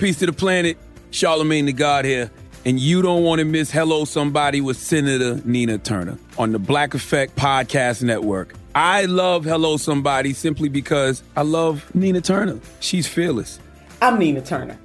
[0.00, 0.78] Peace to the planet.
[1.10, 2.30] Charlemagne the God here.
[2.64, 6.94] And you don't want to miss Hello Somebody with Senator Nina Turner on the Black
[6.94, 8.54] Effect Podcast Network.
[8.74, 12.58] I love Hello Somebody simply because I love Nina Turner.
[12.80, 13.60] She's fearless.
[14.00, 14.78] I'm Nina Turner,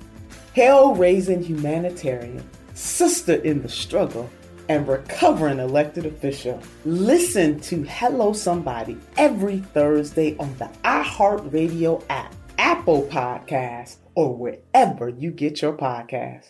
[0.54, 4.30] hell raising humanitarian, sister in the struggle,
[4.68, 6.62] and recovering elected official.
[6.84, 12.36] Listen to Hello Somebody every Thursday on the iHeartRadio app,
[12.76, 16.50] Apple Podcasts, or wherever you get your podcasts.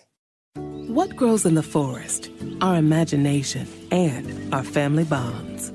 [0.97, 2.31] What grows in the forest?
[2.61, 5.71] Our imagination and our family bonds.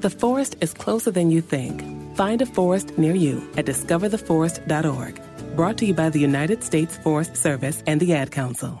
[0.00, 1.84] The forest is closer than you think.
[2.16, 5.20] Find a forest near you at discovertheforest.org.
[5.54, 8.80] Brought to you by the United States Forest Service and the Ad Council.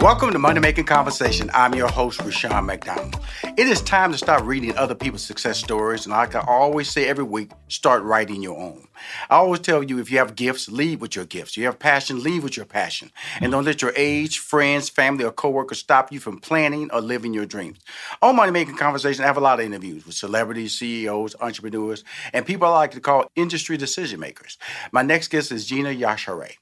[0.00, 1.50] Welcome to Money Making Conversation.
[1.52, 3.18] I'm your host, Rushion McDonald.
[3.56, 7.08] It is time to start reading other people's success stories, and like I always say
[7.08, 8.86] every week, start writing your own.
[9.28, 11.56] I always tell you if you have gifts, lead with your gifts.
[11.56, 13.10] You have passion, lead with your passion.
[13.40, 17.34] And don't let your age, friends, family, or coworkers stop you from planning or living
[17.34, 17.78] your dreams.
[18.22, 22.46] On Money Making Conversation, I have a lot of interviews with celebrities, CEOs, entrepreneurs, and
[22.46, 24.58] people I like to call industry decision makers.
[24.92, 26.52] My next guest is Gina Yashere.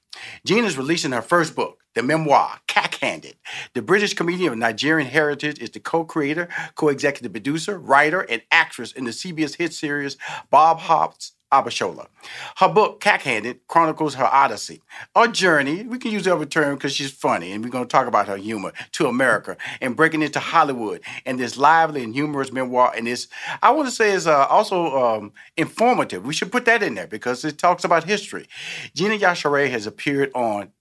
[0.43, 2.59] Gina is releasing her first book, the memoir,
[2.97, 3.35] Cack-Handed.
[3.73, 9.05] The British comedian of Nigerian heritage is the co-creator, co-executive producer, writer, and actress in
[9.05, 10.17] the CBS hit series
[10.49, 12.07] Bob Hearts Abishola.
[12.57, 14.81] Her book, Cack-Handed, chronicles her odyssey,
[15.15, 15.83] a journey.
[15.83, 18.27] We can use the other term because she's funny, and we're going to talk about
[18.27, 22.91] her humor to America and breaking into Hollywood and this lively and humorous memoir.
[22.97, 23.27] And this,
[23.61, 26.25] I want to say, is uh, also um, informative.
[26.25, 28.47] We should put that in there because it talks about history.
[28.93, 30.71] Gina Yashere has appeared on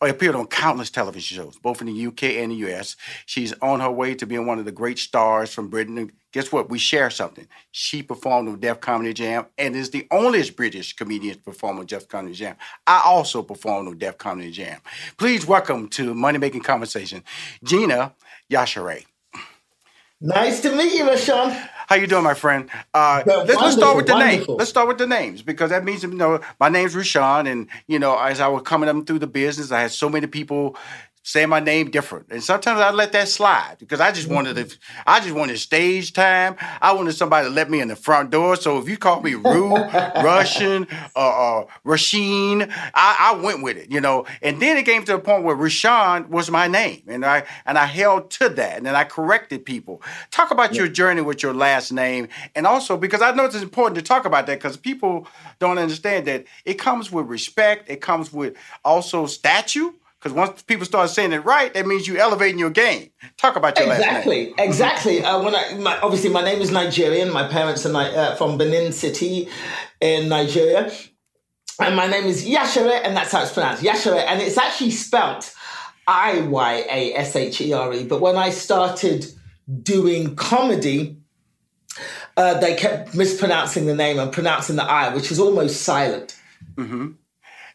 [0.00, 2.96] Oh, appeared on countless television shows, both in the UK and the US.
[3.26, 5.96] She's on her way to being one of the great stars from Britain.
[5.96, 6.68] And guess what?
[6.68, 7.46] We share something.
[7.70, 11.86] She performed on Def Comedy Jam and is the only British comedian to perform on
[11.86, 12.56] Def Comedy Jam.
[12.86, 14.80] I also performed on Def Comedy Jam.
[15.16, 17.22] Please welcome to Money Making Conversation,
[17.62, 18.14] Gina
[18.50, 19.04] Yashere.
[20.20, 21.56] Nice to meet you, Rushion.
[21.86, 22.70] How you doing, my friend?
[22.92, 24.44] Uh, let's, let's start with the name.
[24.48, 27.98] Let's start with the names because that means you know my name's Rushion, and you
[27.98, 30.76] know as I was coming up through the business, I had so many people
[31.24, 32.26] saying my name different.
[32.30, 36.12] And sometimes I let that slide because I just wanted to, I just wanted stage
[36.12, 36.54] time.
[36.82, 38.56] I wanted somebody to let me in the front door.
[38.56, 40.86] So if you call me Rue, Russian,
[41.16, 41.18] uh,
[41.60, 44.26] uh, Rasheen, I, I went with it, you know.
[44.42, 47.78] And then it came to a point where Rushion was my name, and I and
[47.78, 50.02] I held to that, and then I corrected people.
[50.30, 53.96] Talk about your journey with your last name, and also because I know it's important
[53.96, 55.26] to talk about that because people
[55.58, 57.88] don't understand that it comes with respect.
[57.88, 59.92] It comes with also statue.
[60.24, 63.10] Because once people start saying it right, that means you're elevating your game.
[63.36, 64.66] Talk about your exactly, last name.
[64.66, 67.30] Exactly, uh, when I my, obviously my name is Nigerian.
[67.30, 69.50] My parents are uh, from Benin City
[70.00, 70.90] in Nigeria,
[71.78, 75.54] and my name is Yashere, and that's how it's pronounced, Yashere, and it's actually spelt
[76.08, 78.04] I Y A S H E R E.
[78.06, 79.26] But when I started
[79.82, 81.18] doing comedy,
[82.38, 86.34] uh, they kept mispronouncing the name and pronouncing the I, which is almost silent.
[86.76, 87.10] Mm-hmm.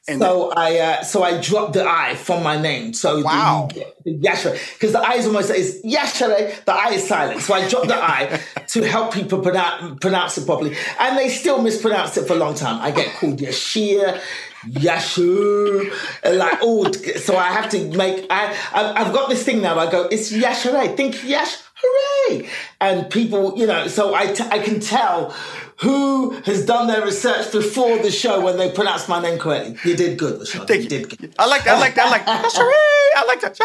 [0.08, 2.94] And so I uh, so I dropped the I from my name.
[2.94, 3.70] So wow.
[3.72, 7.42] the, because the I is almost is Yashere, the I is silent.
[7.42, 10.76] So I dropped the I to help people pronounce, pronounce it properly.
[11.00, 12.82] And they still mispronounce it for a long time.
[12.82, 14.20] I get called Yashir,
[14.68, 15.92] Yashu,
[16.38, 18.26] like oh, so I have to make.
[18.30, 19.78] I I've got this thing now.
[19.78, 20.96] I go, it's Yashere.
[20.96, 22.50] Think Yash, hooray!
[22.82, 25.32] And people, you know, so I, t- I can tell
[25.82, 29.78] who has done their research before the show when they pronounce my name correctly.
[29.84, 30.66] You did good, Rushion.
[30.66, 30.90] Thank you.
[30.90, 31.36] did good.
[31.38, 31.76] I like that.
[31.76, 32.08] I like that.
[32.08, 32.46] I like that.
[33.16, 33.60] I like that.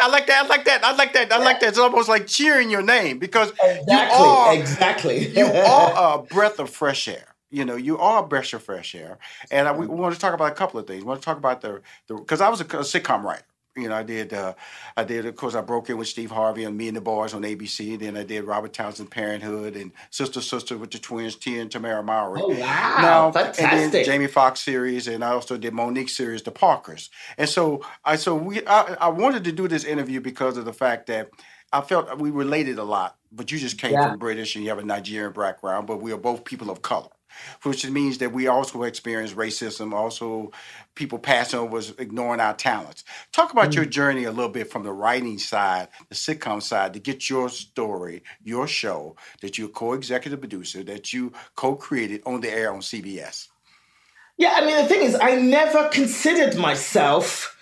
[0.00, 0.44] I like that.
[0.44, 0.84] I like that.
[0.84, 1.32] I like that.
[1.32, 1.68] I like that.
[1.68, 5.28] It's almost like cheering your name because exactly, you are exactly.
[5.28, 7.34] you are a breath of fresh air.
[7.50, 9.18] You know, you are a breath of fresh air,
[9.50, 11.02] and I, we, we want to talk about a couple of things.
[11.02, 13.44] We want to talk about the because I was a, a sitcom writer.
[13.82, 14.32] You know, I did.
[14.32, 14.54] Uh,
[14.96, 15.26] I did.
[15.26, 17.98] Of course, I broke in with Steve Harvey and Me and the Boys on ABC.
[17.98, 22.04] Then I did Robert Townsend Parenthood and Sister Sister with the twins, Tia and Tamera
[22.04, 22.40] Mowry.
[22.42, 22.96] Oh wow!
[23.00, 23.64] Now, Fantastic.
[23.64, 27.10] And then Jamie Foxx series, and I also did Mo'Nique series, The Parkers.
[27.36, 30.72] And so, I so we I, I wanted to do this interview because of the
[30.72, 31.30] fact that
[31.72, 33.16] I felt we related a lot.
[33.30, 34.08] But you just came Yeah.
[34.08, 37.08] from British and you have a Nigerian background, but we are both people of color
[37.62, 40.52] which means that we also experience racism, also
[40.94, 43.04] people passing over, ignoring our talents.
[43.32, 43.90] Talk about your mm.
[43.90, 48.22] journey a little bit from the writing side, the sitcom side, to get your story,
[48.42, 53.48] your show that you're co-executive producer, that you co-created on the air on CBS.
[54.36, 57.57] Yeah, I mean, the thing is, I never considered myself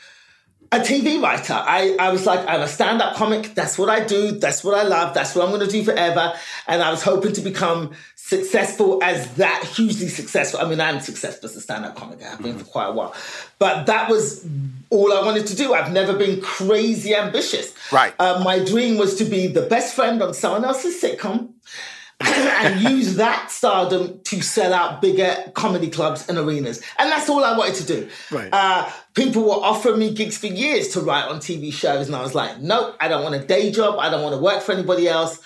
[0.72, 1.54] a TV writer.
[1.54, 3.54] I, I was like, I'm a stand up comic.
[3.54, 4.32] That's what I do.
[4.32, 5.14] That's what I love.
[5.14, 6.34] That's what I'm going to do forever.
[6.66, 10.60] And I was hoping to become successful as that, hugely successful.
[10.60, 12.22] I mean, I'm successful as a stand up comic.
[12.22, 13.14] I have been for quite a while.
[13.58, 14.46] But that was
[14.90, 15.74] all I wanted to do.
[15.74, 17.72] I've never been crazy ambitious.
[17.92, 18.14] Right.
[18.18, 21.52] Uh, my dream was to be the best friend on someone else's sitcom
[22.20, 26.82] and use that stardom to sell out bigger comedy clubs and arenas.
[26.98, 28.08] And that's all I wanted to do.
[28.30, 28.48] Right.
[28.50, 32.22] Uh, people were offering me gigs for years to write on TV shows, and I
[32.22, 33.98] was like, nope, I don't want a day job.
[33.98, 35.40] I don't want to work for anybody else.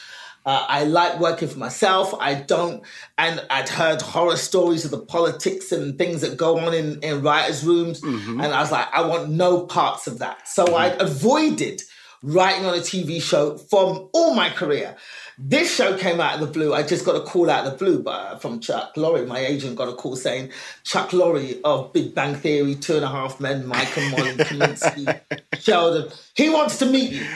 [0.44, 2.14] Uh, I like working for myself.
[2.18, 2.82] I don't,
[3.18, 7.22] and I'd heard horror stories of the politics and things that go on in, in
[7.22, 10.48] writers' rooms, and I was like, I want no parts of that.
[10.48, 11.82] So I avoided
[12.22, 14.96] writing on a TV show from all my career.
[15.42, 16.74] This show came out of the blue.
[16.74, 18.04] I just got a call out of the blue
[18.40, 19.26] from Chuck Lorre.
[19.26, 20.50] My agent got a call saying
[20.84, 25.20] Chuck Lorre of Big Bang Theory, Two and a Half Men, Mike and Molly, Kominsky,
[25.58, 26.12] Sheldon.
[26.34, 27.26] He wants to meet you.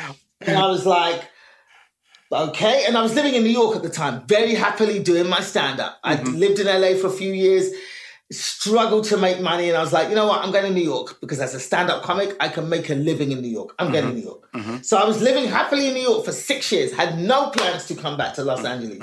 [0.43, 1.23] And I was like,
[2.31, 2.85] okay.
[2.87, 5.81] And I was living in New York at the time, very happily doing my stand
[5.81, 5.99] up.
[6.05, 6.37] I'd mm-hmm.
[6.37, 7.71] lived in LA for a few years,
[8.33, 9.69] struggled to make money.
[9.69, 10.43] And I was like, you know what?
[10.43, 12.95] I'm going to New York because as a stand up comic, I can make a
[12.95, 13.75] living in New York.
[13.79, 14.49] I'm going to New York.
[14.83, 17.95] So I was living happily in New York for six years, had no plans to
[17.95, 18.99] come back to Los Angeles.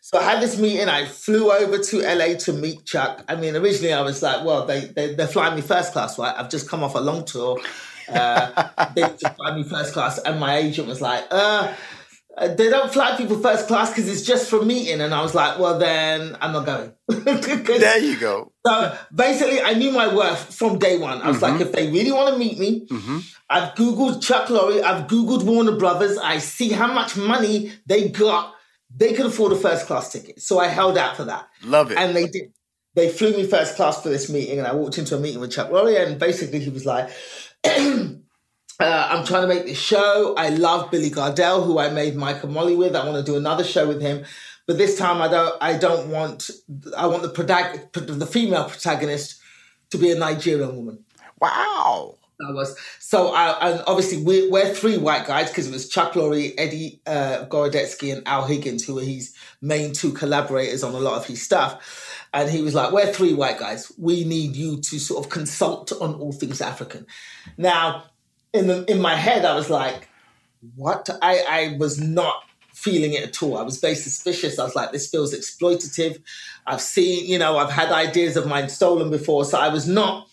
[0.00, 0.88] So I had this meeting.
[0.88, 3.24] I flew over to LA to meet Chuck.
[3.28, 6.34] I mean, originally I was like, well, they, they, they're flying me first class, right?
[6.36, 7.58] I've just come off a long tour.
[8.08, 10.18] Uh, they just fly me first class.
[10.18, 11.72] And my agent was like, uh,
[12.36, 15.00] Uh, they don't fly people first class because it's just for meeting.
[15.00, 16.92] And I was like, well, then I'm not going.
[17.24, 18.52] There you go.
[18.66, 21.22] So basically, I knew my worth from day one.
[21.22, 21.62] I was like, mm-hmm.
[21.62, 23.18] if they really want to meet me, mm-hmm.
[23.48, 28.54] I've Googled Chuck Lorre, I've Googled Warner Brothers, I see how much money they got.
[28.96, 30.40] They could afford a first class ticket.
[30.40, 31.48] So I held out for that.
[31.62, 31.98] Love it.
[31.98, 32.52] And they did.
[32.94, 35.50] They flew me first class for this meeting, and I walked into a meeting with
[35.50, 37.10] Chuck Lorre, and basically he was like,
[38.80, 40.34] uh, I'm trying to make this show.
[40.36, 42.96] I love Billy Gardell, who I made Mike and Molly with.
[42.96, 44.24] I want to do another show with him.
[44.66, 46.50] But this time I don't I don't want
[46.96, 49.40] I want the protagonist, the female protagonist
[49.90, 51.04] to be a Nigerian woman.
[51.40, 52.16] Wow.
[52.38, 53.32] That was so.
[53.32, 57.46] I, and obviously, we're, we're three white guys because it was Chuck Lorre, Eddie uh,
[57.48, 61.40] Gorodetsky, and Al Higgins, who were his main two collaborators on a lot of his
[61.40, 62.26] stuff.
[62.34, 63.92] And he was like, "We're three white guys.
[63.98, 67.06] We need you to sort of consult on all things African."
[67.56, 68.06] Now,
[68.54, 70.08] in the in my head, I was like,
[70.76, 71.10] what?
[71.20, 73.58] I I was not feeling it at all.
[73.58, 74.58] I was very suspicious.
[74.58, 76.20] I was like, this feels exploitative.
[76.66, 80.28] I've seen, you know, I've had ideas of mine stolen before, so I was not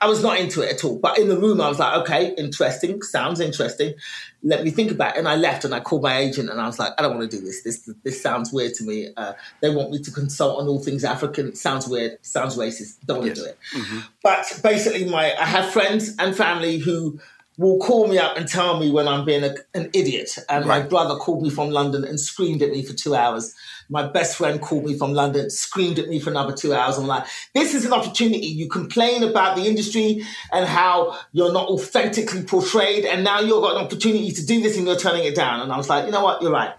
[0.00, 0.98] I was not into it at all.
[0.98, 3.94] But in the room, I was like, okay, interesting, sounds interesting.
[4.42, 5.18] Let me think about it.
[5.18, 7.30] And I left and I called my agent and I was like, I don't want
[7.30, 7.62] to do this.
[7.62, 9.08] This this sounds weird to me.
[9.16, 9.32] Uh,
[9.62, 11.54] they want me to consult on all things African.
[11.54, 12.18] Sounds weird.
[12.24, 12.98] Sounds racist.
[13.06, 13.38] Don't want yes.
[13.38, 13.58] to do it.
[13.74, 13.98] Mm-hmm.
[14.22, 17.18] But basically, my I have friends and family who
[17.58, 20.36] will call me up and tell me when I'm being a, an idiot.
[20.48, 20.82] And right.
[20.82, 23.54] my brother called me from London and screamed at me for two hours.
[23.88, 26.98] My best friend called me from London, screamed at me for another two hours.
[26.98, 28.46] I'm like, this is an opportunity.
[28.46, 30.22] You complain about the industry
[30.52, 33.06] and how you're not authentically portrayed.
[33.06, 35.60] And now you've got an opportunity to do this and you're turning it down.
[35.60, 36.42] And I was like, you know what?
[36.42, 36.74] You're right.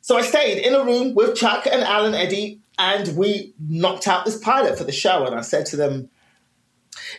[0.00, 4.24] So I stayed in a room with Chuck and Alan Eddie and we knocked out
[4.24, 5.26] this pilot for the show.
[5.26, 6.10] And I said to them,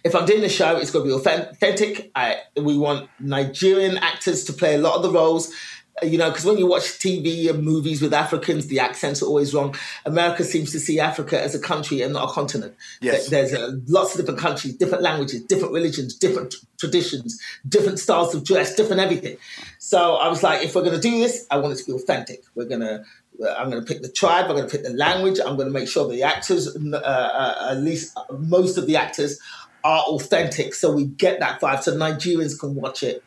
[0.04, 2.12] if I'm doing a show, it's going to be authentic.
[2.16, 5.54] I, we want Nigerian actors to play a lot of the roles.
[6.02, 9.26] Uh, you know, because when you watch TV and movies with Africans, the accents are
[9.26, 9.76] always wrong.
[10.06, 12.76] America seems to see Africa as a country and not a continent.
[13.02, 13.30] Yes.
[13.30, 18.44] There's uh, lots of different countries, different languages, different religions, different traditions, different styles of
[18.44, 19.38] dress, different everything.
[19.80, 21.94] So I was like, if we're going to do this, I want it to be
[21.94, 22.44] authentic.
[22.54, 23.04] We're going to
[23.44, 24.46] uh, I'm going to pick the tribe.
[24.46, 25.40] I'm going to pick the language.
[25.40, 29.40] I'm going to make sure the actors, uh, uh, at least most of the actors,
[29.84, 33.24] are authentic so we get that vibe so Nigerians can watch it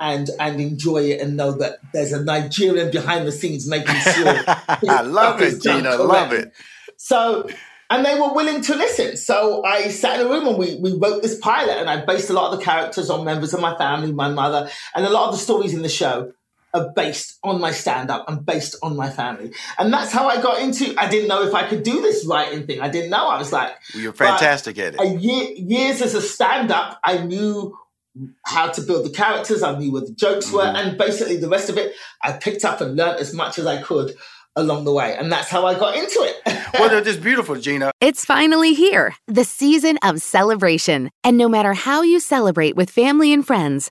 [0.00, 4.26] and and enjoy it and know that there's a Nigerian behind the scenes making sure
[4.46, 5.96] I love it, Gina.
[5.96, 6.52] Love it.
[6.96, 7.48] So
[7.90, 9.16] and they were willing to listen.
[9.16, 12.30] So I sat in a room and we we wrote this pilot and I based
[12.30, 15.28] a lot of the characters on members of my family, my mother, and a lot
[15.28, 16.32] of the stories in the show
[16.74, 19.52] are based on my stand up and based on my family.
[19.78, 22.66] And that's how I got into I didn't know if I could do this writing
[22.66, 22.80] thing.
[22.80, 23.28] I didn't know.
[23.28, 25.20] I was like You're fantastic at it.
[25.20, 27.76] Year, years as a stand up, I knew
[28.44, 30.56] how to build the characters, I knew where the jokes mm-hmm.
[30.56, 33.66] were, and basically the rest of it I picked up and learned as much as
[33.66, 34.14] I could
[34.56, 35.16] along the way.
[35.16, 36.68] And that's how I got into it.
[36.74, 37.92] well, they're just beautiful, Gina.
[38.00, 41.10] It's finally here, the season of celebration.
[41.22, 43.90] And no matter how you celebrate with family and friends,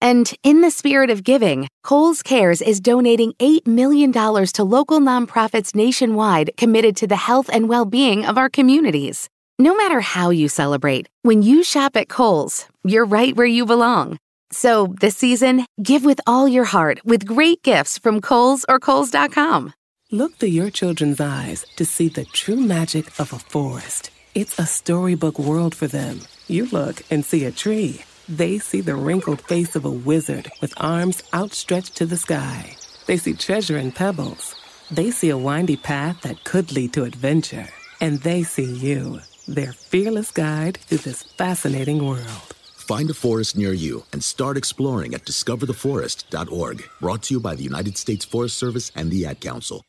[0.00, 5.74] And in the spirit of giving, Kohl's Cares is donating $8 million to local nonprofits
[5.74, 9.28] nationwide committed to the health and well being of our communities.
[9.58, 14.18] No matter how you celebrate, when you shop at Kohl's, you're right where you belong.
[14.52, 19.72] So this season, give with all your heart with great gifts from Kohl's or Kohl's.com.
[20.12, 24.10] Look through your children's eyes to see the true magic of a forest.
[24.34, 26.20] It's a storybook world for them.
[26.46, 30.74] You look and see a tree they see the wrinkled face of a wizard with
[30.76, 32.76] arms outstretched to the sky.
[33.06, 34.54] They see treasure in pebbles.
[34.90, 37.66] They see a windy path that could lead to adventure.
[38.00, 42.54] And they see you, their fearless guide through this fascinating world.
[42.76, 46.88] Find a forest near you and start exploring at discovertheforest.org.
[47.00, 49.82] Brought to you by the United States Forest Service and the Ad Council.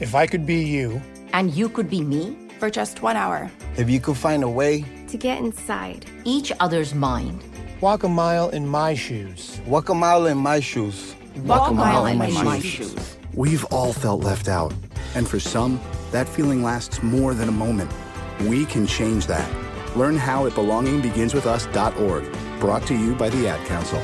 [0.00, 3.90] If I could be you, and you could be me for just one hour, if
[3.90, 7.42] you could find a way to get inside each other's mind
[7.80, 9.60] Walk a mile in my shoes.
[9.64, 11.14] Walk a mile in my shoes.
[11.36, 12.92] Walk, Walk a mile, mile in, my, my shoes.
[12.92, 13.18] shoes.
[13.34, 14.74] We've all felt left out.
[15.14, 15.80] And for some,
[16.10, 17.92] that feeling lasts more than a moment.
[18.40, 19.48] We can change that.
[19.96, 22.60] Learn how at belongingbeginswithus.org.
[22.60, 24.00] Brought to you by the Ad Council.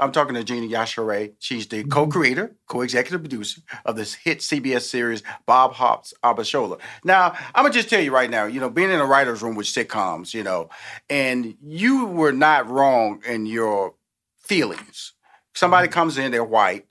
[0.00, 1.32] I'm talking to Gina Yashere.
[1.38, 1.90] She's the mm-hmm.
[1.90, 6.80] co-creator, co-executive producer of this hit CBS series, Bob Hearts Abishola.
[7.04, 9.56] Now, I'm gonna just tell you right now, you know, being in a writer's room
[9.56, 10.70] with sitcoms, you know,
[11.08, 13.94] and you were not wrong in your
[14.38, 15.12] feelings.
[15.54, 15.94] Somebody mm-hmm.
[15.94, 16.86] comes in, they're white,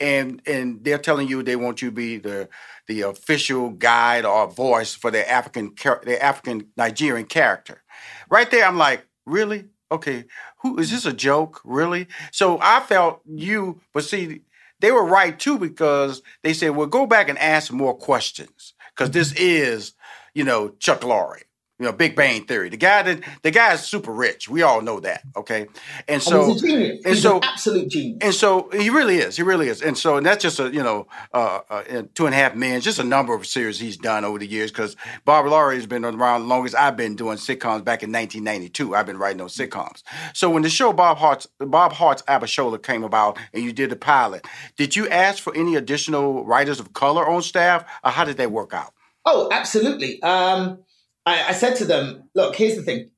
[0.00, 2.48] and and they're telling you they want you to be the
[2.88, 7.82] the official guide or voice for their African their African Nigerian character.
[8.30, 9.66] Right there, I'm like, really?
[9.94, 10.24] okay,
[10.64, 11.60] who is this a joke?
[11.62, 12.08] Really?
[12.32, 14.40] So I felt you, but see,
[14.80, 19.10] they were right too because they said, well, go back and ask more questions because
[19.10, 19.44] this mm-hmm.
[19.44, 19.92] is,
[20.34, 21.42] you know, Chuck Lorre.
[21.80, 22.68] You know, Big Bang Theory.
[22.68, 24.48] The guy that the guy is super rich.
[24.48, 25.22] We all know that.
[25.36, 25.66] Okay,
[26.06, 27.00] and so he's a genius.
[27.04, 28.18] and so an absolute genius.
[28.20, 29.36] and so he really is.
[29.36, 29.82] He really is.
[29.82, 32.80] And so and that's just a you know uh, uh, two and a half men.
[32.80, 34.70] Just a number of series he's done over the years.
[34.70, 36.76] Because Bob Lorre has been around the longest.
[36.76, 38.94] I've been doing sitcoms back in 1992.
[38.94, 40.04] I've been writing those sitcoms.
[40.32, 43.96] So when the show Bob Hearts Bob Hearts Abishola came about and you did the
[43.96, 48.36] pilot, did you ask for any additional writers of color on staff, or how did
[48.36, 48.92] that work out?
[49.24, 50.22] Oh, absolutely.
[50.22, 50.78] Um,
[51.26, 53.10] I, I said to them, look, here's the thing.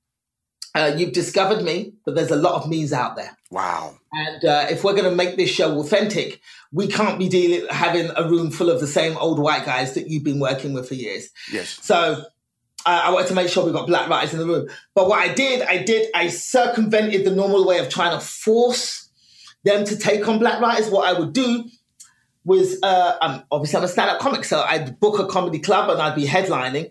[0.75, 3.37] Uh, you've discovered me, but there's a lot of me's out there.
[3.51, 3.97] Wow.
[4.13, 8.11] And uh, if we're going to make this show authentic, we can't be dealing having
[8.15, 10.95] a room full of the same old white guys that you've been working with for
[10.95, 11.31] years.
[11.51, 11.79] Yes.
[11.83, 12.25] So
[12.85, 14.69] I, I wanted to make sure we got black writers in the room.
[14.95, 19.09] But what I did, I did, I circumvented the normal way of trying to force
[19.65, 20.91] them to take on black writers.
[20.91, 21.65] What I would do
[22.45, 26.01] was, uh, um, obviously I'm a stand-up comic, so I'd book a comedy club and
[26.03, 26.91] I'd be headlining,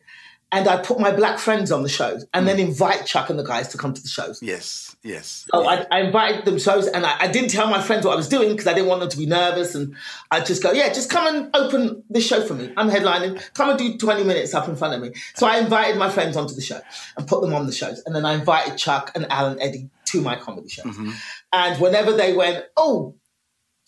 [0.55, 3.43] and I'd put my black friends on the shows, and then invite Chuck and the
[3.43, 4.41] guys to come to the shows.
[4.41, 5.45] Yes, yes.
[5.53, 8.15] So I, I invited them shows, and I, I didn't tell my friends what I
[8.15, 9.75] was doing because I didn't want them to be nervous.
[9.75, 9.95] And
[10.31, 12.71] I'd just go, "Yeah, just come and open this show for me.
[12.77, 13.43] I'm headlining.
[13.53, 16.37] Come and do 20 minutes up in front of me." So I invited my friends
[16.37, 16.79] onto the show
[17.17, 20.21] and put them on the shows, and then I invited Chuck and Alan Eddie to
[20.21, 20.85] my comedy shows.
[20.85, 21.11] Mm-hmm.
[21.51, 23.15] And whenever they went, "Oh."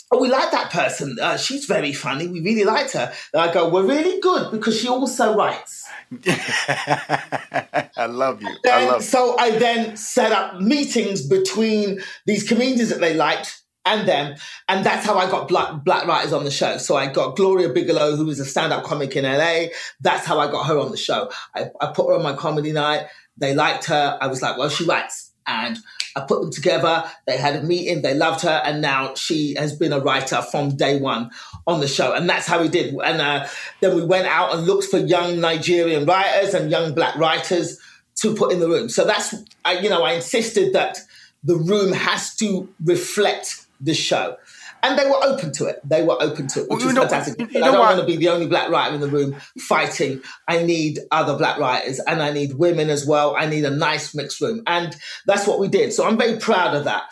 [0.09, 1.17] Oh, we like that person.
[1.21, 2.27] Uh, she's very funny.
[2.27, 3.13] We really liked her.
[3.33, 5.85] And I go, we're really good because she also writes.
[6.25, 8.49] I love you.
[8.65, 9.03] I love.
[9.03, 14.35] so I then set up meetings between these comedians that they liked and them,
[14.67, 16.77] and that's how I got black, black writers on the show.
[16.77, 19.67] So I got Gloria Bigelow, who was a stand-up comic in LA.
[20.01, 21.31] That's how I got her on the show.
[21.55, 23.07] I, I put her on my comedy night.
[23.37, 24.17] They liked her.
[24.19, 25.77] I was like, well, she writes, and
[26.17, 27.03] I put them together.
[27.27, 28.01] They had a meeting.
[28.01, 31.29] They loved her, and now she has been a writer from day one
[31.65, 32.13] on the show.
[32.13, 32.93] And that's how we did.
[32.93, 33.47] And uh,
[33.81, 37.79] then we went out and looked for young Nigerian writers and young black writers
[38.21, 38.89] to put in the room.
[38.89, 40.97] So that's, I, you know, I insisted that
[41.43, 44.37] the room has to reflect the show.
[44.83, 45.79] And they were open to it.
[45.83, 47.39] They were open to it, which Well, was know- fantastic.
[47.39, 47.97] you I don't what?
[47.97, 50.21] want to be the only black writer in the room fighting.
[50.47, 53.35] I need other black writers and I need women as well.
[53.37, 54.61] I need a nice mixed room.
[54.67, 55.93] And that's what we did.
[55.93, 57.03] So I'm very proud of that.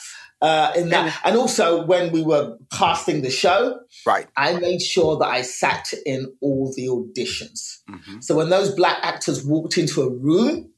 [0.41, 5.17] Uh, in that, and also when we were casting the show, right, I made sure
[5.17, 7.79] that I sat in all the auditions.
[7.89, 8.19] Mm-hmm.
[8.19, 10.69] So when those black actors walked into a room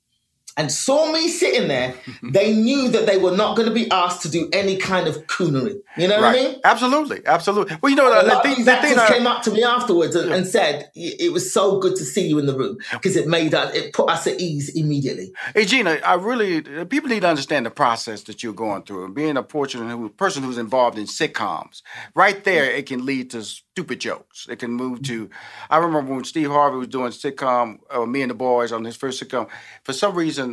[0.57, 4.23] and saw me sitting there, they knew that they were not going to be asked
[4.23, 5.79] to do any kind of coonery.
[5.95, 6.55] You know what I mean?
[6.63, 7.77] Absolutely, absolutely.
[7.81, 9.63] Well, you know, the, lot the of these the actors I- came up to me
[9.63, 13.15] afterwards and, and said it was so good to see you in the room because
[13.15, 15.31] it made us, it put us at ease immediately.
[15.53, 19.15] Hey Gina, I really people need to understand the process that you're going through, and
[19.15, 21.81] being a who, person who's involved in sitcoms,
[22.15, 23.43] right there, it can lead to
[23.77, 24.47] stupid jokes.
[24.49, 25.29] It can move to.
[25.69, 28.95] I remember when Steve Harvey was doing sitcom, uh, Me and the Boys on his
[28.95, 29.47] first sitcom.
[29.83, 30.46] For some reason,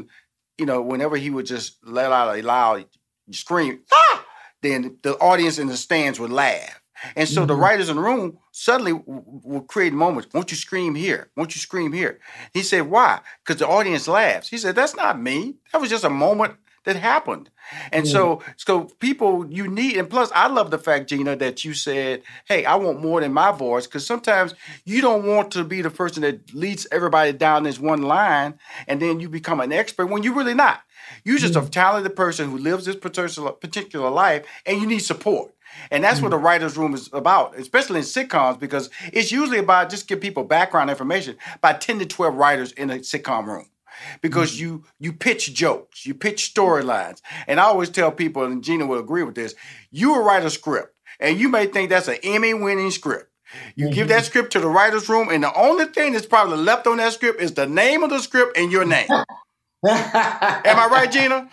[0.58, 2.86] you know, whenever he would just let out a loud
[3.30, 4.24] scream, ah,
[4.62, 6.80] then the audience in the stands would laugh.
[7.16, 10.32] And so the writers in the room suddenly w- w- would create moments.
[10.32, 11.30] Won't you scream here?
[11.36, 12.18] Won't you scream here?
[12.54, 13.20] He said, Why?
[13.44, 14.48] Because the audience laughs.
[14.48, 15.56] He said, That's not me.
[15.72, 16.54] That was just a moment
[16.84, 17.50] that happened.
[17.92, 18.42] And so, mm.
[18.56, 22.64] so people you need, and plus, I love the fact, Gina, that you said, "Hey,
[22.64, 26.22] I want more than my voice," because sometimes you don't want to be the person
[26.22, 30.34] that leads everybody down this one line, and then you become an expert when you're
[30.34, 30.82] really not.
[31.24, 31.70] You're just a mm.
[31.70, 35.52] talented person who lives this particular particular life, and you need support.
[35.90, 36.32] And that's what mm.
[36.32, 40.44] the writers' room is about, especially in sitcoms, because it's usually about just give people
[40.44, 43.66] background information by 10 to 12 writers in a sitcom room.
[44.20, 44.64] Because mm-hmm.
[44.64, 47.20] you you pitch jokes, you pitch storylines.
[47.46, 49.54] And I always tell people, and Gina will agree with this,
[49.90, 53.30] you will write a script, and you may think that's an Emmy-winning script.
[53.76, 54.24] You give that mm-hmm.
[54.24, 57.40] script to the writers' room, and the only thing that's probably left on that script
[57.40, 59.06] is the name of the script and your name.
[59.10, 59.24] Am
[59.84, 61.48] I right, Gina?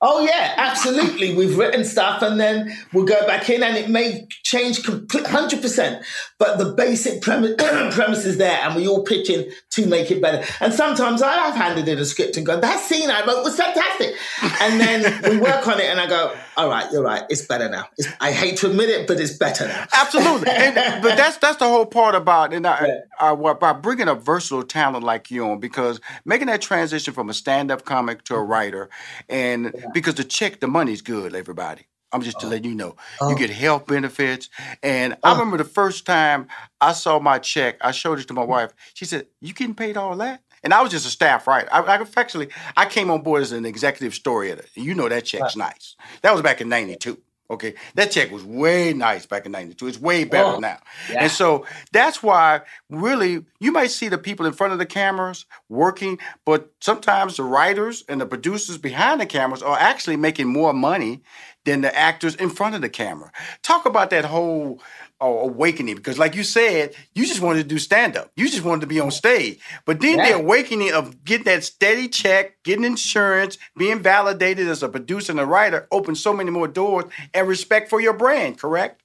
[0.00, 1.34] Oh yeah, absolutely.
[1.34, 5.60] We've written stuff and then we'll go back in and it may change complete hundred
[5.60, 6.04] percent.
[6.38, 7.54] But the basic premise,
[7.94, 10.44] premise is there and we all pitch in to make it better.
[10.60, 13.56] And sometimes I have handed in a script and gone, that scene I wrote was
[13.56, 14.14] fantastic.
[14.60, 17.68] And then we work on it and I go, all right, you're right, it's better
[17.68, 17.84] now.
[17.96, 19.86] It's, I hate to admit it, but it's better now.
[19.94, 24.16] Absolutely, and, but that's that's the whole part about and I, I, by bringing a
[24.16, 28.42] versatile talent like you on because making that transition from a stand-up comic to a
[28.42, 28.90] writer,
[29.28, 31.86] and because the check, the money's good, everybody.
[32.10, 32.40] I'm just oh.
[32.40, 33.34] to let you know, you oh.
[33.36, 34.48] get health benefits,
[34.82, 35.32] and I oh.
[35.34, 36.48] remember the first time
[36.80, 38.48] I saw my check, I showed it to my mm.
[38.48, 38.72] wife.
[38.94, 41.68] She said, "You getting paid all that?" And I was just a staff writer.
[41.72, 44.68] I, I actually I came on board as an executive story editor.
[44.74, 45.96] You know that check's nice.
[46.22, 47.18] That was back in '92.
[47.50, 49.86] Okay, that check was way nice back in '92.
[49.86, 50.78] It's way better Oh, now,
[51.10, 51.22] yeah.
[51.22, 55.46] and so that's why really you might see the people in front of the cameras
[55.70, 60.74] working, but sometimes the writers and the producers behind the cameras are actually making more
[60.74, 61.22] money
[61.64, 63.32] than the actors in front of the camera.
[63.62, 64.82] Talk about that whole
[65.20, 68.64] uh, awakening because, like you said, you just wanted to do stand up, you just
[68.64, 72.84] wanted to be on stage, but then the awakening of getting that steady check, getting
[72.84, 77.04] insurance, being validated as a producer and a writer opened so many more doors
[77.34, 79.02] and respect for your brand, correct?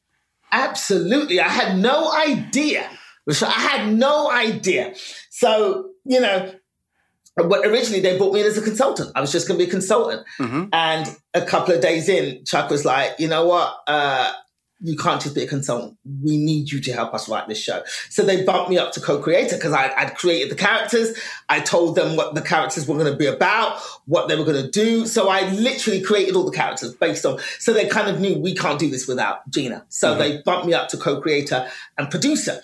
[0.51, 1.39] Absolutely.
[1.39, 2.87] I had no idea.
[3.27, 4.93] I had no idea.
[5.31, 6.53] So, you know,
[7.35, 9.11] but originally they brought me in as a consultant.
[9.15, 10.27] I was just going to be a consultant.
[10.71, 13.75] And a couple of days in, Chuck was like, you know what?
[13.87, 14.31] Uh,
[14.83, 15.97] you can't just be a consultant.
[16.21, 17.83] We need you to help us write this show.
[18.09, 21.17] So they bumped me up to co-creator because I'd created the characters.
[21.47, 24.61] I told them what the characters were going to be about, what they were going
[24.61, 25.07] to do.
[25.07, 27.39] So I literally created all the characters based on.
[27.59, 29.85] So they kind of knew we can't do this without Gina.
[29.87, 30.19] So mm-hmm.
[30.19, 32.61] they bumped me up to co-creator and producer.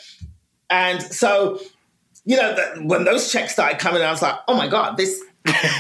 [0.70, 1.62] And so,
[2.26, 5.24] you know, when those checks started coming, I was like, oh my god, this.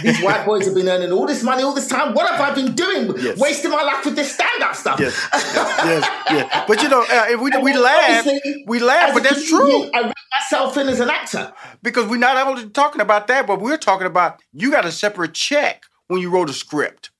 [0.04, 2.14] These white boys have been earning all this money all this time.
[2.14, 3.14] What have I been doing?
[3.38, 5.00] Wasting my life with this stand-up stuff.
[5.00, 6.66] Yes, yes, yeah.
[6.68, 8.28] But you know, uh, if we we laugh,
[8.66, 9.90] we laugh, but that's true.
[9.94, 13.62] I wrote myself in as an actor because we're not only talking about that, but
[13.62, 17.12] we're talking about you got a separate check when you wrote a script.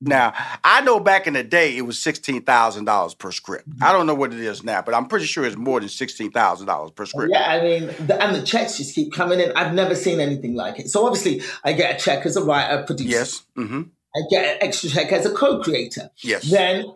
[0.00, 0.32] Now,
[0.64, 3.68] I know back in the day it was sixteen thousand dollars per script.
[3.82, 6.30] I don't know what it is now, but I'm pretty sure it's more than sixteen
[6.30, 7.32] thousand dollars per script.
[7.32, 9.52] Yeah, I mean, the, and the checks just keep coming in.
[9.52, 10.88] I've never seen anything like it.
[10.88, 13.10] So obviously, I get a check as a writer, producer.
[13.10, 13.42] Yes.
[13.56, 13.82] Mm-hmm.
[14.16, 16.10] I get an extra check as a co-creator.
[16.22, 16.50] Yes.
[16.50, 16.86] Then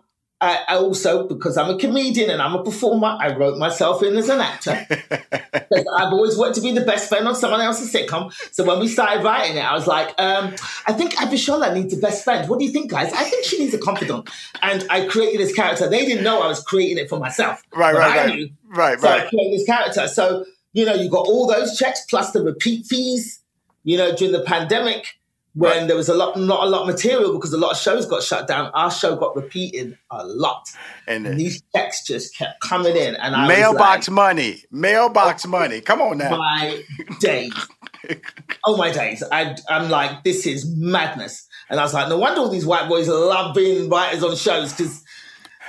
[0.41, 4.17] I, I also, because I'm a comedian and I'm a performer, I wrote myself in
[4.17, 4.87] as an actor.
[4.91, 8.33] I've always wanted to be the best friend on someone else's sitcom.
[8.53, 10.55] So when we started writing it, I was like, um,
[10.87, 12.49] I think Abishola needs a best friend.
[12.49, 13.13] What do you think, guys?
[13.13, 14.29] I think she needs a confidant.
[14.61, 15.89] And I created this character.
[15.89, 17.63] They didn't know I was creating it for myself.
[17.75, 18.35] Right, right, I right.
[18.35, 18.51] knew.
[18.67, 20.09] Right, So I created this character.
[20.09, 23.41] So, you know, you got all those checks plus the repeat fees,
[23.85, 25.07] you know, during the pandemic
[25.55, 28.07] when there was a lot, not a lot of material because a lot of shows
[28.07, 28.71] got shut down.
[28.75, 30.69] Our show got repeated a lot.
[31.07, 33.15] And, these checks just kept coming in.
[33.15, 35.81] And I Mailbox was money, mailbox money.
[35.81, 36.37] Come on now.
[36.37, 36.83] my
[37.21, 37.55] days.
[38.67, 39.23] oh, my days.
[39.31, 41.47] I, I'm like, this is madness.
[41.71, 44.73] And I was like, no wonder all these white boys love being writers on shows
[44.73, 45.05] because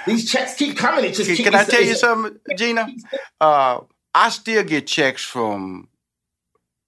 [0.07, 1.05] these checks keep coming.
[1.05, 2.87] It just Can, can I tell you something, Gina?
[3.41, 3.81] Uh,
[4.13, 5.89] I still get checks from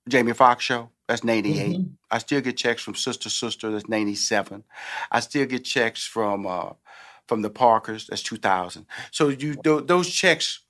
[0.08, 0.90] Jamie Foxx show.
[1.08, 1.78] That's 98.
[1.78, 1.90] Mhm.
[2.12, 3.72] I still get checks from Sister Sister.
[3.72, 4.64] That's 97.
[5.12, 6.72] I still get checks from uh,
[7.28, 8.08] from the Parkers.
[8.08, 8.86] That's 2000.
[9.12, 10.62] So you tho- those checks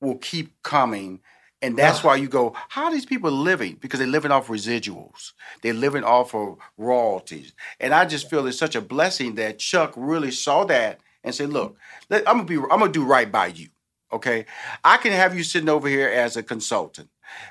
[0.00, 1.20] will keep coming.
[1.60, 3.78] And that's why you go, how are these people living?
[3.80, 5.32] Because they're living off residuals.
[5.60, 7.52] They're living off of royalties.
[7.80, 11.50] And I just feel it's such a blessing that Chuck really saw that and said,
[11.50, 11.76] look,
[12.10, 13.68] let, I'm gonna be I'm gonna do right by you.
[14.12, 14.46] Okay.
[14.84, 17.08] I can have you sitting over here as a consultant.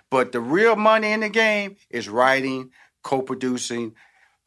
[0.10, 2.72] But the real money in the game is writing,
[3.04, 3.96] co-producing,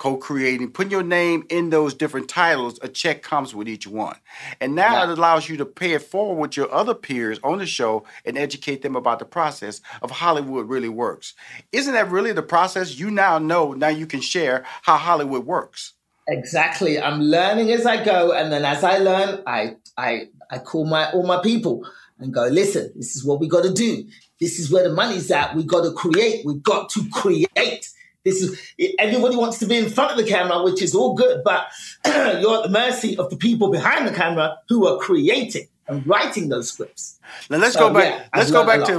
[0.00, 2.78] co-creating, putting your name in those different titles.
[2.80, 4.16] A check comes with each one,
[4.58, 7.66] and now it allows you to pay it forward with your other peers on the
[7.66, 11.34] show and educate them about the process of Hollywood really works.
[11.70, 12.98] Isn't that really the process?
[12.98, 13.74] You now know.
[13.74, 15.92] Now you can share how Hollywood works.
[16.28, 16.98] Exactly.
[16.98, 21.10] I'm learning as I go, and then as I learn, I I I call my
[21.12, 21.86] all my people
[22.20, 24.06] and go, listen, this is what we got to do.
[24.40, 25.54] This is where the money's at.
[25.56, 26.44] We got to create.
[26.44, 27.88] We got to create.
[28.24, 28.61] This is
[28.98, 31.68] everybody wants to be in front of the camera, which is all good, but
[32.06, 36.50] you're at the mercy of the people behind the camera who are creating and writing
[36.50, 37.18] those scripts.
[37.48, 38.04] Now let's So, go back.
[38.04, 38.98] yeah, let's go back to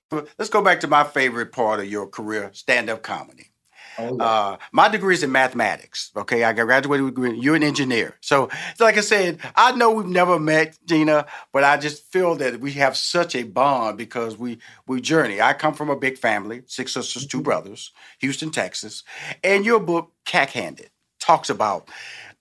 [0.11, 3.47] Let's go back to my favorite part of your career, stand-up comedy.
[3.97, 6.11] Uh, my degree is in mathematics.
[6.15, 7.37] Okay, I graduated with degree.
[7.37, 11.77] You're an engineer, so like I said, I know we've never met, Gina, but I
[11.77, 15.41] just feel that we have such a bond because we we journey.
[15.41, 19.03] I come from a big family, six sisters, two brothers, Houston, Texas,
[19.43, 21.89] and your book, Cack-handed, talks about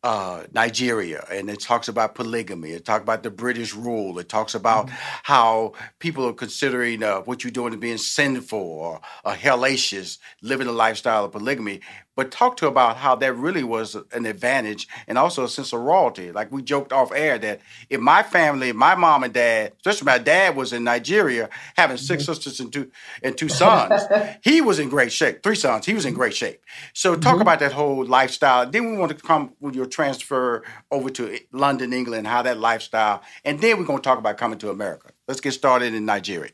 [0.02, 2.70] uh, Nigeria, and it talks about polygamy.
[2.70, 4.18] It talks about the British rule.
[4.18, 9.00] It talks about how people are considering uh, what you're doing as being sinful or,
[9.24, 11.80] or hellacious, living a lifestyle of polygamy.
[12.16, 15.80] But talk to about how that really was an advantage and also a sense of
[15.80, 16.32] royalty.
[16.32, 20.18] Like we joked off air that if my family, my mom and dad, especially my
[20.18, 22.32] dad was in Nigeria having 6 mm-hmm.
[22.32, 22.90] sisters and two
[23.22, 24.02] and two sons,
[24.42, 25.42] he was in great shape.
[25.42, 26.60] Three sons, he was in great shape.
[26.92, 27.42] So talk mm-hmm.
[27.42, 28.68] about that whole lifestyle.
[28.68, 33.22] Then we want to come with your transfer over to London, England, how that lifestyle,
[33.44, 35.10] and then we're going to talk about coming to America.
[35.28, 36.50] Let's get started in Nigeria.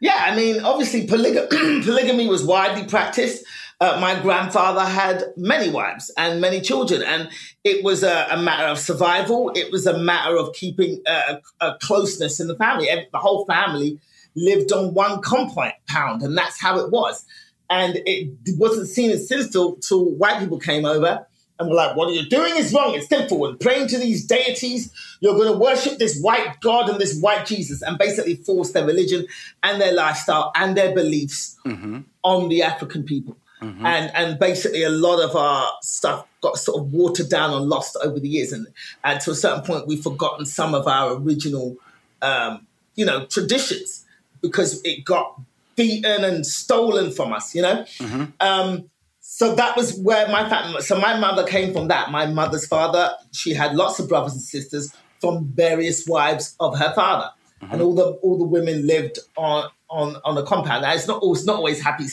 [0.00, 1.50] Yeah, I mean, obviously, polyg-
[1.84, 3.44] polygamy was widely practiced.
[3.80, 7.28] Uh, my grandfather had many wives and many children, and
[7.62, 9.52] it was a, a matter of survival.
[9.54, 12.88] It was a matter of keeping uh, a closeness in the family.
[13.12, 14.00] The whole family
[14.34, 17.24] lived on one compound, and that's how it was.
[17.70, 21.26] And it wasn't seen as sinister till white people came over
[21.60, 22.94] and were like, "What are you doing is wrong.
[22.94, 23.46] It's sinful.
[23.46, 27.46] And praying to these deities, you're going to worship this white God and this white
[27.46, 29.26] Jesus, and basically force their religion
[29.62, 32.00] and their lifestyle and their beliefs Mm-hmm.
[32.24, 33.84] on the African people." Mhm.
[33.84, 37.96] And and basically a lot of our stuff got sort of watered down and lost
[38.02, 38.68] over the years, and
[39.02, 41.76] and to a certain point we've forgotten some of our original,
[42.22, 44.04] um, you know, traditions
[44.40, 45.40] because it got
[45.74, 47.54] beaten and stolen from us.
[47.54, 47.84] You know.
[47.98, 48.24] Mm-hmm.
[48.40, 48.90] Um,
[49.20, 50.80] so that was where my family.
[50.82, 52.10] So my mother came from that.
[52.10, 56.92] My mother's father, she had lots of brothers and sisters from various wives of her
[56.94, 60.82] father, and all the all the women lived on on on a compound.
[60.82, 62.06] Now it's not it's not always happy,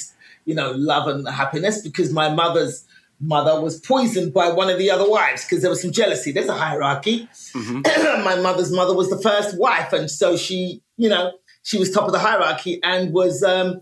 [0.46, 2.86] you know, love and happiness because my mother's
[3.20, 6.32] mother was poisoned by one of the other wives because there was some jealousy.
[6.32, 7.28] There's a hierarchy.
[7.56, 12.06] my mother's mother was the first wife, and so she, you know, she was top
[12.06, 13.82] of the hierarchy and was um,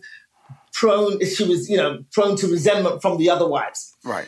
[0.71, 1.23] prone.
[1.25, 3.93] She was, you know, prone to resentment from the other wives.
[4.03, 4.27] Right.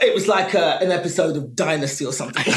[0.00, 2.44] It was like a, an episode of Dynasty or something.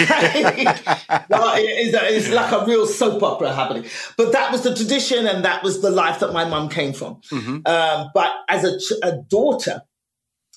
[1.64, 3.86] It's, it's like a real soap opera happening.
[4.18, 7.22] But that was the tradition, and that was the life that my mum came from.
[7.32, 7.60] Mm-hmm.
[7.66, 9.82] Um, but as a, a daughter,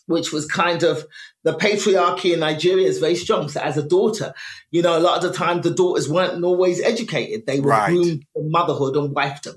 [0.07, 1.05] which was kind of
[1.45, 3.49] the patriarchy in Nigeria is very strong.
[3.49, 4.35] So as a daughter,
[4.71, 7.47] you know, a lot of the time the daughters weren't always educated.
[7.47, 7.89] They were Right.
[7.91, 9.57] groomed for motherhood and wifedom.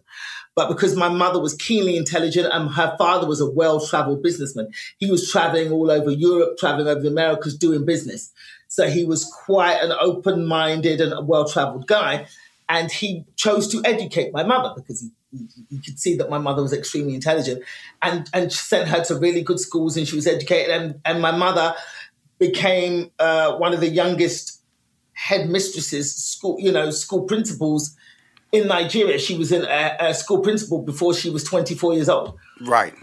[0.58, 5.12] But because my mother was keenly intelligent and her father was a well-traveled businessman, he
[5.12, 8.34] was traveling all over Europe, traveling over the Americas, doing business.
[8.68, 12.26] So he was quite an open-minded and a well-traveled guy.
[12.68, 15.12] And he chose to educate my mother because he
[15.70, 17.62] you could see that my mother was extremely intelligent
[18.02, 21.32] and and sent her to really good schools and she was educated and and my
[21.32, 21.76] mother
[22.40, 24.62] became uh, one of the youngest
[25.12, 27.94] headmistresses school you know school principals
[28.52, 32.38] in Nigeria she was in a, a school principal before she was 24 years old
[32.62, 32.94] Right.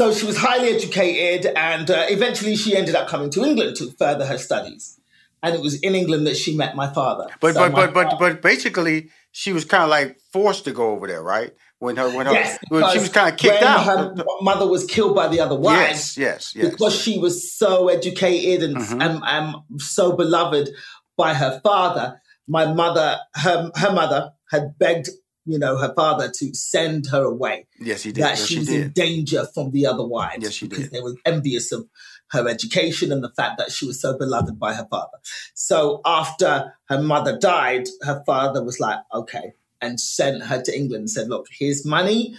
[0.00, 3.90] so she was highly educated and uh, eventually she ended up coming to England to
[3.92, 5.00] further her studies
[5.42, 8.18] and it was in England that she met my father But So but but but
[8.18, 11.52] but basically, she was kind of like forced to go over there, right?
[11.78, 13.84] When her when her Yes, when she was kind of kicked when out.
[13.84, 16.16] Her mother was killed by the other wives.
[16.16, 16.70] Yes, yes, yes.
[16.70, 19.00] Because she was so educated and, Mhm.
[19.04, 20.70] and, and so beloved
[21.16, 22.20] by her father.
[22.48, 25.08] My mother, her her mother had begged,
[25.44, 27.66] you know, her father to send her away.
[27.80, 28.22] Yes, he did.
[28.22, 30.42] That Yes, she he was in danger from the other wives.
[30.42, 30.92] Yes, she because did.
[30.92, 31.88] they were envious of
[32.30, 35.18] her education and the fact that she was so beloved by her father.
[35.54, 41.02] So after her mother died, her father was like, okay, and sent her to England
[41.02, 42.34] and said, look, here's money.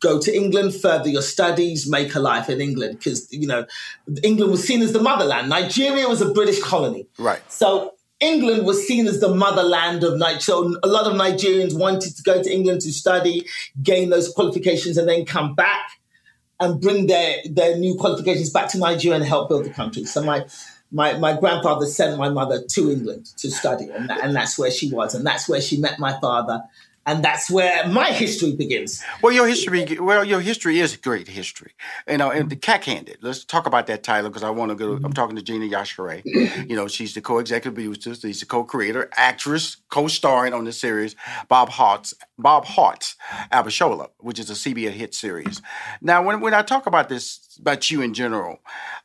[0.00, 2.98] Go to England, further your studies, make a life in England.
[2.98, 3.66] Because, you know,
[4.22, 5.48] England was seen as the motherland.
[5.48, 7.08] Nigeria was a British colony.
[7.18, 7.42] Right.
[7.50, 10.40] So England was seen as the motherland of Nigeria.
[10.40, 13.46] So a lot of Nigerians wanted to go to England to study,
[13.82, 16.00] gain those qualifications, and then come back
[16.60, 20.04] and bring their, their new qualifications back to Nigeria and help build the country.
[20.04, 20.46] So my
[20.90, 24.70] my, my grandfather sent my mother to England to study, and, that, and that's where
[24.70, 26.62] she was, and that's where she met my father,
[27.08, 29.02] and that's where my history begins.
[29.22, 31.72] Well, your history, well, your history is great history.
[32.06, 33.18] You know, and the cack-handed.
[33.22, 34.92] Let's talk about that title because I want to go.
[35.02, 36.22] I'm talking to Gina Yashere.
[36.68, 41.16] you know, she's the co-executive producer, she's the co-creator, actress, co-starring on the series
[41.48, 43.16] Bob Hearts Bob Hearts
[43.50, 45.62] Abishola, which is a CBS hit series.
[46.02, 48.58] Now, when when I talk about this about you in general,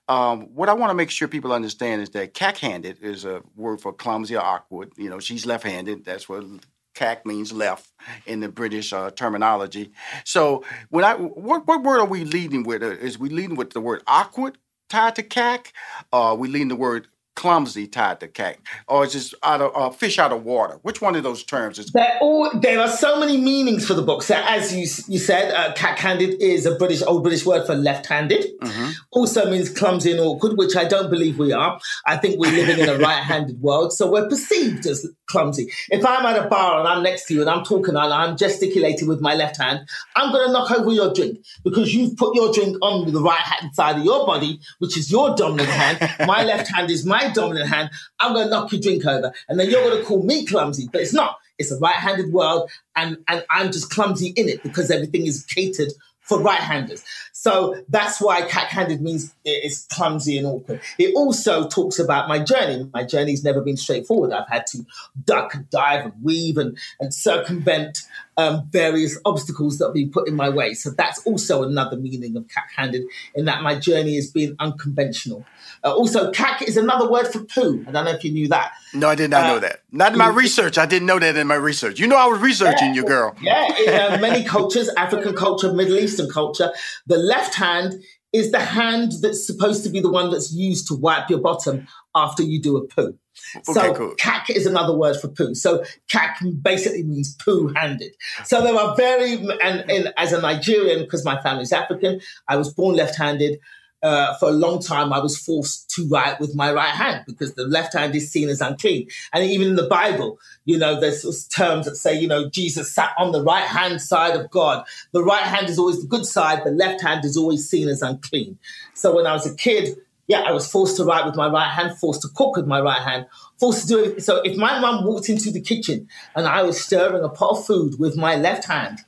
[0.09, 3.79] um, what I want to make sure people understand is that cack-handed is a word
[3.79, 4.91] for clumsy or awkward.
[4.97, 6.03] You know, she's left-handed.
[6.03, 6.43] That's what
[6.93, 7.91] cack means left
[8.25, 9.91] in the British uh, terminology.
[10.25, 12.83] So when I what what word are we leading with?
[12.83, 14.57] Uh, is we leading with the word awkward
[14.89, 15.73] tied to cack?
[16.11, 19.71] Or are we leading the word clumsy tied to cack, or is just out of
[19.75, 20.79] uh, fish out of water?
[20.81, 21.91] Which one of those terms is?
[21.91, 24.23] There, all, there are so many meanings for the book.
[24.23, 28.45] So as you you said, uh, cack-handed is a British old British word for left-handed.
[28.61, 28.91] Mm-hmm.
[29.11, 31.79] Also means clumsy and awkward, which I don't believe we are.
[32.05, 35.71] I think we're living in a right-handed world, so we're perceived as clumsy.
[35.89, 38.37] If I'm at a bar and I'm next to you and I'm talking and I'm
[38.37, 39.81] gesticulating with my left hand,
[40.15, 43.39] I'm going to knock over your drink because you've put your drink on the right
[43.39, 45.97] hand side of your body, which is your dominant hand.
[46.27, 47.89] my left hand is my dominant hand.
[48.19, 50.87] I'm going to knock your drink over, and then you're going to call me clumsy,
[50.91, 51.39] but it's not.
[51.57, 55.91] It's a right-handed world, and and I'm just clumsy in it because everything is catered
[56.23, 57.03] for right-handers.
[57.33, 60.79] So that's why cack-handed means it's clumsy and awkward.
[60.97, 62.89] It also talks about my journey.
[62.93, 64.31] My journey's never been straightforward.
[64.31, 64.85] I've had to
[65.25, 67.99] duck and dive and weave and, and circumvent
[68.37, 70.73] um, various obstacles that have been put in my way.
[70.73, 73.03] So that's also another meaning of cack-handed
[73.35, 75.45] in that my journey has been unconventional.
[75.83, 77.83] Uh, also, cack is another word for poo.
[77.87, 78.71] I don't know if you knew that.
[78.93, 79.81] No, I did not know that.
[79.91, 80.77] Not in my research.
[80.77, 81.99] I didn't know that in my research.
[81.99, 83.01] You know, I was researching Yeah.
[83.01, 83.35] you, girl.
[83.41, 86.71] Yeah, in uh, many cultures, African culture, Middle Eastern culture,
[87.07, 87.93] the left hand
[88.31, 91.87] is the hand that's supposed to be the one that's used to wipe your bottom
[92.15, 93.17] after you do a poo.
[93.63, 94.15] So Okay, cool.
[94.15, 95.53] cack is another word for poo.
[95.55, 98.13] So cack basically means poo-handed.
[98.43, 102.73] So there are very and, and as a Nigerian, because my family's African, I was
[102.73, 103.59] born left-handed.
[104.03, 107.55] Uh, for a long time, I was forced to write with my right hand because
[107.55, 109.07] the left hand is seen as unclean.
[109.31, 113.13] And even in the Bible, you know, there's terms that say, you know, Jesus sat
[113.17, 114.85] on the right hand side of God.
[115.13, 118.01] The right hand is always the good side, the left hand is always seen as
[118.01, 118.59] unclean.
[118.93, 121.69] So when I was a kid, yeah, I was forced to write with my right
[121.69, 123.25] hand, forced to cook with my right hand,
[123.59, 124.23] forced to do it.
[124.23, 127.65] So if my mum walked into the kitchen and I was stirring a pot of
[127.65, 128.99] food with my left hand,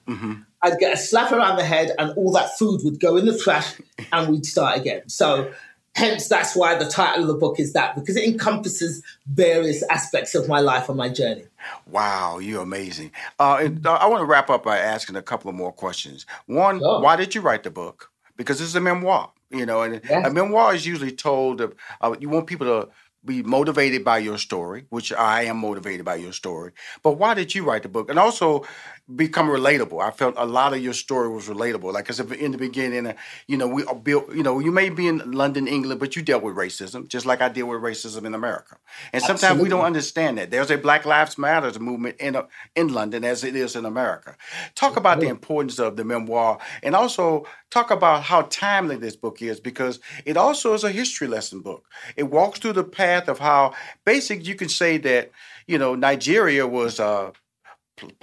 [0.65, 3.37] I'd get a slap around the head and all that food would go in the
[3.37, 3.75] trash
[4.11, 5.07] and we'd start again.
[5.07, 5.51] So
[5.95, 10.33] hence that's why the title of the book is that because it encompasses various aspects
[10.33, 11.45] of my life and my journey.
[11.85, 13.11] Wow, you're amazing.
[13.39, 16.25] Uh, and, uh, I want to wrap up by asking a couple of more questions.
[16.47, 18.11] One, why did you write the book?
[18.35, 21.61] Because this is a memoir, you know, and a memoir is usually told.
[21.61, 22.89] Of, uh, you want people to
[23.23, 26.71] be motivated by your story, which I am motivated by your story.
[27.01, 28.09] But why did you write the book?
[28.09, 28.65] And also
[29.13, 30.01] become relatable.
[30.01, 31.93] I felt a lot of your story was relatable.
[31.93, 33.13] Like, because in the beginning, uh,
[33.45, 36.41] you know, we built, you know, you may be in London, England, but you dealt
[36.41, 38.77] with racism, just like I deal with racism in America.
[39.13, 40.49] And sometimes we don't understand that.
[40.49, 44.35] There's a Black Lives Matters movement in, uh, in London as it is in America.
[44.73, 49.41] Talk about the importance of the memoir and also talk about how timely this book
[49.41, 51.85] is because it also is a history lesson book.
[52.15, 55.31] It walks through the path of how basic you can say that,
[55.67, 57.31] you know, Nigeria was uh,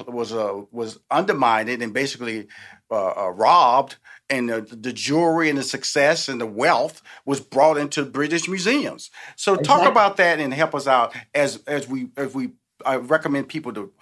[0.07, 2.49] was uh, was undermined and basically
[2.91, 3.97] uh, uh, robbed,
[4.29, 9.11] and the, the jewelry and the success and the wealth was brought into British museums.
[9.37, 12.53] So talk about that and help us out as as we as we
[12.85, 13.93] I recommend people to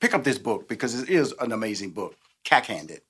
[0.00, 3.00] pick up this book because it is an amazing book, cack-handed.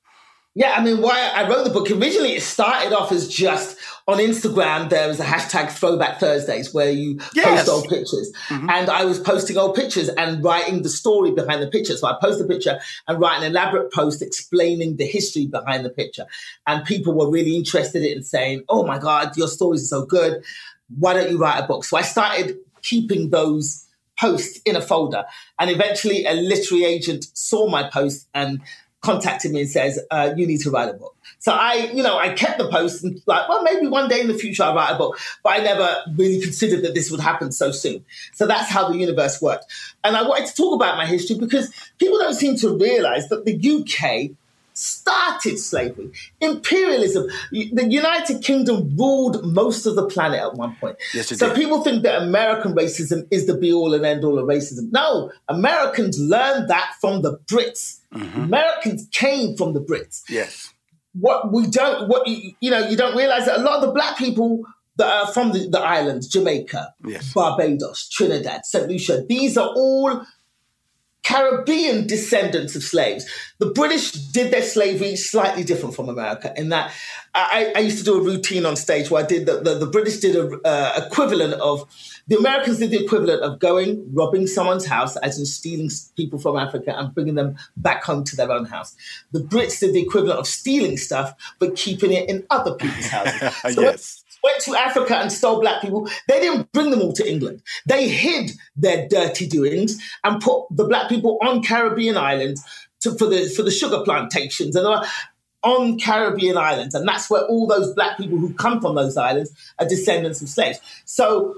[0.58, 3.76] Yeah, I mean, why I wrote the book originally, it started off as just
[4.08, 4.88] on Instagram.
[4.88, 7.44] There was a hashtag Throwback Thursdays where you Yes.
[7.44, 8.70] post old pictures, mm-hmm.
[8.70, 11.94] and I was posting old pictures and writing the story behind the picture.
[11.94, 15.90] So I post the picture and write an elaborate post explaining the history behind the
[15.90, 16.24] picture,
[16.66, 20.42] and people were really interested in saying, "Oh my God, your stories are so good!
[20.98, 23.84] Why don't you write a book?" So I started keeping those
[24.18, 25.24] posts in a folder,
[25.58, 28.62] and eventually a literary agent saw my post and
[29.06, 31.14] contacted me and says, uh, you need to write a book.
[31.38, 34.26] So I, you know, I kept the post and like, well, maybe one day in
[34.26, 37.52] the future I'll write a book, but I never really considered that this would happen
[37.52, 38.04] so soon.
[38.34, 39.66] So that's how the universe worked.
[40.02, 43.44] And I wanted to talk about my history because people don't seem to realize that
[43.44, 44.36] the UK
[44.76, 47.28] started slavery, imperialism.
[47.50, 50.96] The United Kingdom ruled most of the planet at one point.
[51.14, 51.56] Yes, it so did.
[51.56, 54.92] people think that American racism is the be all and end all of racism.
[54.92, 58.00] No, Americans learned that from the Brits.
[58.16, 58.42] Mm-hmm.
[58.42, 60.22] Americans came from the Brits.
[60.28, 60.72] Yes.
[61.12, 63.92] What we don't, what you, you know, you don't realize that a lot of the
[63.92, 64.62] black people
[64.96, 67.32] that are from the, the islands, Jamaica, Yes.
[67.32, 68.88] Barbados, Trinidad, St.
[68.88, 70.22] Lucia, these are all
[71.26, 73.26] Caribbean descendants of slaves.
[73.58, 76.92] The British did their slavery slightly different from America in that
[77.34, 79.86] I, I used to do a routine on stage where I did the, the, the
[79.86, 81.84] British did a uh, equivalent of
[82.28, 86.56] the Americans did the equivalent of going, robbing someone's house, as in stealing people from
[86.56, 88.96] Africa and bringing them back home to their own house.
[89.32, 93.42] The Brits did the equivalent of stealing stuff, but keeping it in other people's houses.
[93.74, 94.24] So yes.
[94.46, 96.08] Went to Africa and stole black people.
[96.28, 97.62] They didn't bring them all to England.
[97.86, 98.52] They hid
[98.84, 99.90] their dirty doings
[100.24, 102.62] and put the black people on Caribbean islands
[103.00, 104.86] to, for the for the sugar plantations and
[105.62, 109.50] on Caribbean islands, and that's where all those black people who come from those islands
[109.80, 110.78] are descendants of slaves.
[111.04, 111.56] So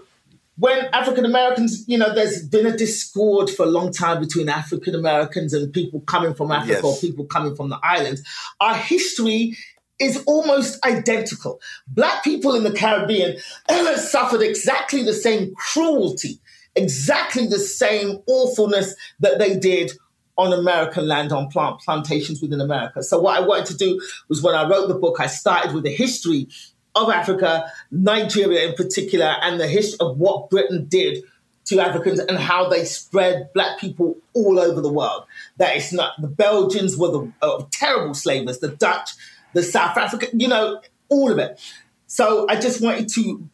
[0.57, 4.95] when African Americans, you know, there's been a discord for a long time between African
[4.95, 6.85] Americans and people coming from Africa Yes.
[6.85, 8.23] or people coming from the islands.
[8.61, 9.57] Our history
[9.99, 11.61] is almost identical.
[11.89, 13.37] Black people in the Caribbean
[13.97, 16.41] suffered exactly the same cruelty,
[16.77, 19.93] exactly the same awfulness that they did
[20.37, 23.03] on American land, on plant plantations within America.
[23.03, 25.83] So what I wanted to do was when I wrote the book, I started with
[25.83, 26.49] the history
[26.95, 31.25] of Africa, Nigeria in particular, and the history of what Britain did
[31.67, 35.25] to Africans and how they spread black people all over the world.
[35.59, 39.11] That it's not the Belgians were the uh, terrible slavers, the Dutch,
[39.59, 41.61] the South Africa, you know, all of it.
[42.07, 43.49] So I just wanted to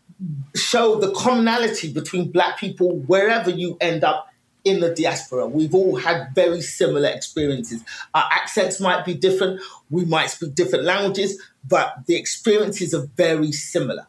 [0.55, 4.29] show the commonality between black people wherever you end up
[4.65, 5.47] in the diaspora.
[5.47, 7.83] We've all had very similar experiences.
[8.15, 13.51] Our accents might be different, we might speak different languages, but the experiences are very
[13.53, 14.07] similar.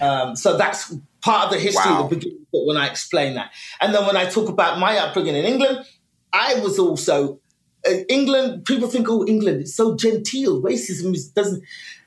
[0.00, 2.04] Um, so that's part of the history Wow.
[2.04, 3.50] of the beginning when I explain that.
[3.80, 5.84] And then when I talk about my upbringing in England,
[6.32, 7.40] I was also
[8.08, 8.64] England.
[8.64, 10.62] People think, oh, England, is so genteel.
[10.62, 11.62] Racism is, doesn't.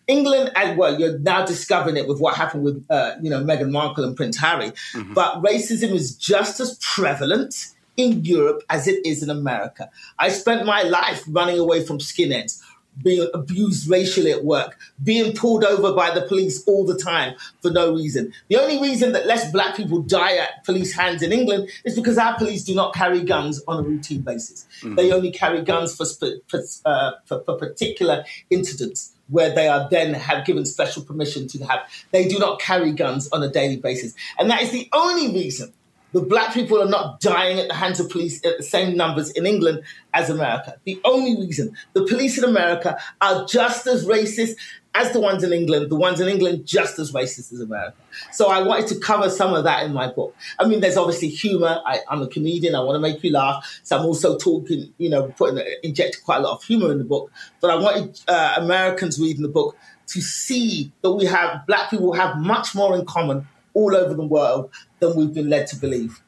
[0.07, 3.71] England, and well, you're now discovering it with what happened with, uh, you know, Meghan
[3.71, 4.71] Markle and Prince Harry.
[5.13, 9.89] But racism is just as prevalent in Europe as it is in America.
[10.17, 12.61] I spent my life running away from skinheads,
[13.03, 17.71] being abused racially at work, being pulled over by the police all the time for
[17.71, 18.33] no reason.
[18.49, 22.17] The only reason that less black people die at police hands in England is because
[22.17, 24.67] our police do not carry guns on a routine basis.
[24.95, 29.87] They only carry guns for, sp- for, uh, for, for particular incidents where they are
[29.89, 31.79] then have given special permission to have.
[32.11, 34.13] They do not carry guns on a daily basis.
[34.39, 35.73] And that is the only reason
[36.13, 39.31] the black people are not dying at the hands of police at the same numbers
[39.31, 39.83] in England
[40.13, 40.77] as America.
[40.85, 44.55] The only reason the police in America are just as racist
[44.95, 47.95] as the ones in England, the ones in England just as racist as America.
[48.31, 50.35] So I wanted to cover some of that in my book.
[50.59, 51.81] I mean, there's obviously humor.
[51.85, 52.73] I, I'm a comedian.
[52.73, 53.79] I want to make you laugh.
[53.83, 57.03] So I'm also talking, you know, putting injecting quite a lot of humor in the
[57.03, 57.31] book.
[57.61, 59.77] But I wanted uh, Americans reading the book
[60.07, 64.25] to see that we have black people have much more in common all over the
[64.25, 66.21] world than we've been led to believe.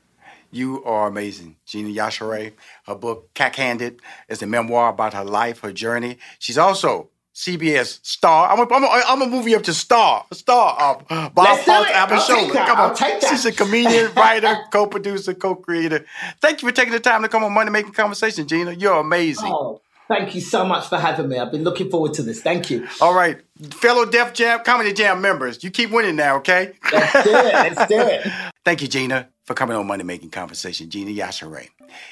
[0.52, 1.58] You are amazing.
[1.66, 2.54] Gina Yashere,
[2.88, 6.18] her book, Cack Handed, is a memoir about her life, her journey.
[6.40, 8.50] She's also CBS star.
[8.50, 11.66] I'm gonna I'm a, I'm a move you up to star, star of Bob Let's
[11.66, 11.96] do Fox it.
[11.96, 12.36] I'll Show.
[12.36, 12.68] take that.
[12.68, 12.96] Come on.
[12.96, 13.30] take that.
[13.30, 16.06] She's a comedian, writer, co-producer, co-creator.
[16.42, 18.74] Thank you for taking the time to come on Money Making Conversation, Gina.
[18.74, 19.52] You're amazing.
[19.54, 21.38] Oh, thank you so much for having me.
[21.38, 22.42] I've been looking forward to this.
[22.42, 22.88] Thank you.
[23.00, 23.40] All right,
[23.72, 26.74] fellow Def Jam, Comedy Jam members, you keep winning now, okay?
[26.92, 27.54] Let's do it.
[27.54, 28.28] Let's do it.
[28.66, 30.90] Thank you, Gina, for coming on Money Making Conversation.
[30.90, 31.70] Gina Yashere.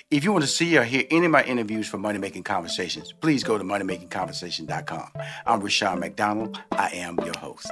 [0.09, 3.13] If you want to see or hear any of my interviews for Money Making Conversations,
[3.13, 5.11] please go to moneymakingconversation.com.
[5.45, 6.61] I'm Rushion McDonald.
[6.71, 7.71] I am your host.